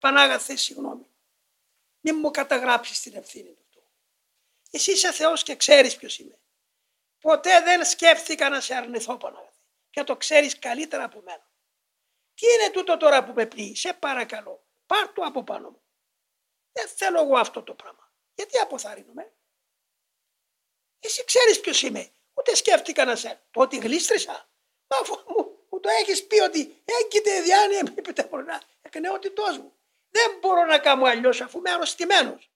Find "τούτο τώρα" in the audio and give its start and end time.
12.72-13.24